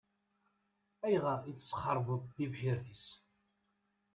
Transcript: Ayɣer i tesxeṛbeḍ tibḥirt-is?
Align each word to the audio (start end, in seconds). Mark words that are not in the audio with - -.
Ayɣer 1.05 1.39
i 1.45 1.53
tesxeṛbeḍ 1.57 2.21
tibḥirt-is? 2.35 3.05